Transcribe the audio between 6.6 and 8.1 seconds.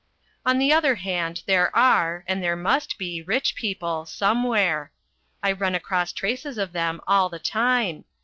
them all the time.